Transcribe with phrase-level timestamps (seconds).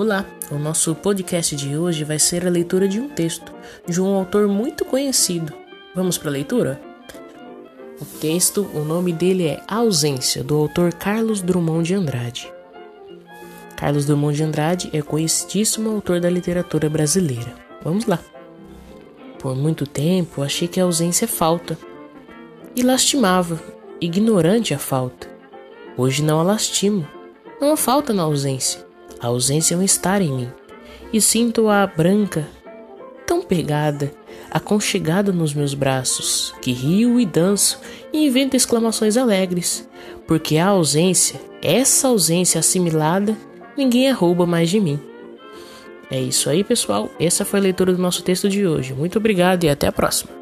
[0.00, 3.52] Olá, o nosso podcast de hoje vai ser a leitura de um texto
[3.86, 5.52] de um autor muito conhecido.
[5.94, 6.80] Vamos para a leitura?
[8.00, 12.50] O texto, o nome dele é Ausência, do autor Carlos Drummond de Andrade.
[13.76, 17.52] Carlos Drummond de Andrade é conhecidíssimo autor da literatura brasileira.
[17.82, 18.20] Vamos lá.
[19.38, 21.76] Por muito tempo achei que a ausência é falta
[22.74, 23.62] e lastimava,
[24.00, 25.28] ignorante a falta.
[25.94, 27.06] Hoje não a lastimo,
[27.60, 28.88] não há falta na ausência.
[29.20, 30.48] A ausência é um estar em mim.
[31.12, 32.48] E sinto-a branca,
[33.26, 34.12] tão pegada,
[34.50, 37.80] aconchegada nos meus braços, que rio e danço
[38.12, 39.88] e invento exclamações alegres,
[40.26, 43.36] porque a ausência, essa ausência assimilada,
[43.76, 44.98] ninguém a rouba mais de mim.
[46.10, 47.08] É isso aí, pessoal.
[47.20, 48.92] Essa foi a leitura do nosso texto de hoje.
[48.92, 50.39] Muito obrigado e até a próxima.